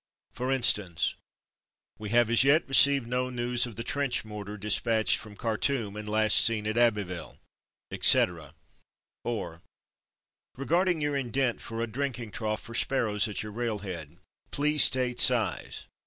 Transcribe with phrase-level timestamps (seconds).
[0.33, 1.13] For instance:
[1.99, 6.09] "We have as yet received no news of the trench mortar dispatched from Khartoum, and
[6.09, 7.37] last seen at Abbeville/'
[7.91, 8.55] etc.;
[9.23, 9.61] or
[10.57, 10.65] "Re
[10.99, 14.17] your indent for a drinking trough for sparrows at your railhead.
[14.49, 15.85] Please state size.